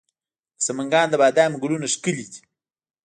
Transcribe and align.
د 0.57 0.59
سمنګان 0.67 1.07
د 1.09 1.15
بادامو 1.21 1.61
ګلونه 1.63 1.87
ښکلي 1.93 2.25
دي. 2.31 2.39